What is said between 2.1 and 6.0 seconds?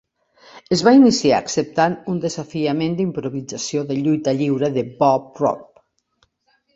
un desafiament d'improvisació de lluita lliure de Bob Roop.